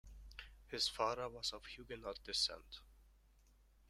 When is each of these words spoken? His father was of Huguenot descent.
His 0.65 0.87
father 0.87 1.29
was 1.29 1.53
of 1.53 1.63
Huguenot 1.63 2.21
descent. 2.23 2.79